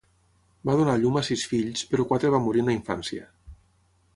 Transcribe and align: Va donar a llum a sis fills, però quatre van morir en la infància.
Va 0.69 0.73
donar 0.79 0.95
a 0.99 1.01
llum 1.03 1.19
a 1.21 1.23
sis 1.27 1.43
fills, 1.51 1.83
però 1.91 2.07
quatre 2.13 2.33
van 2.37 2.45
morir 2.47 2.65
en 2.65 2.73
la 2.73 2.77
infància. 2.79 3.29